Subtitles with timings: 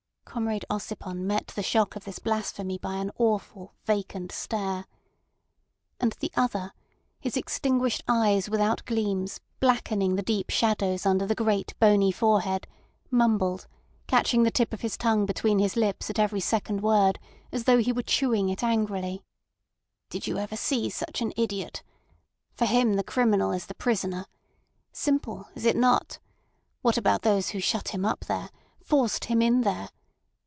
[0.23, 4.85] Comrade Ossipon met the shock of this blasphemy by an awful, vacant stare.
[5.99, 6.71] And the other,
[7.19, 12.65] his extinguished eyes without gleams blackening the deep shadows under the great, bony forehead,
[13.09, 13.67] mumbled,
[14.07, 17.19] catching the tip of his tongue between his lips at every second word
[17.51, 19.25] as though he were chewing it angrily:
[20.09, 21.83] "Did you ever see such an idiot?
[22.53, 24.27] For him the criminal is the prisoner.
[24.93, 26.19] Simple, is it not?
[26.83, 29.89] What about those who shut him up there—forced him in there?